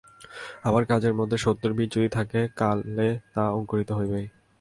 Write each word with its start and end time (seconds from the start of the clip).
আমার 0.63 0.83
কাজের 0.85 1.13
মধ্যে 1.13 1.37
সত্যের 1.37 1.71
বীজ 1.73 1.89
যদি 1.91 2.07
কিছু 2.07 2.15
থাকে, 2.17 2.39
কালে 2.55 3.09
তা 3.33 3.43
অঙ্কুরিত 3.49 3.89
হবেই। 3.91 4.25